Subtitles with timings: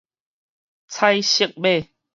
[0.87, 1.87] 彩色馬